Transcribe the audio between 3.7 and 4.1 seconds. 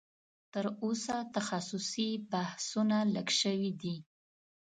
دي